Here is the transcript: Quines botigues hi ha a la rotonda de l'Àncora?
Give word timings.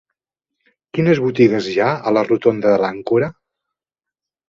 Quines 0.99 1.21
botigues 1.27 1.69
hi 1.73 1.77
ha 1.83 1.91
a 2.13 2.17
la 2.19 2.25
rotonda 2.33 2.75
de 2.75 2.83
l'Àncora? 2.87 3.33